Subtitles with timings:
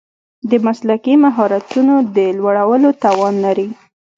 [0.49, 3.67] د مسلکي مهارتونو د لوړولو توان لري.